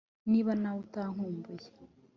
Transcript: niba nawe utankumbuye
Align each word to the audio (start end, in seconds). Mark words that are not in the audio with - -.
niba 0.29 0.51
nawe 0.61 0.79
utankumbuye 0.85 1.67